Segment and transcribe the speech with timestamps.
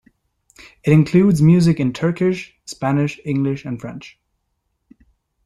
[0.83, 4.19] It includes music in Turkish, Spanish, English and French.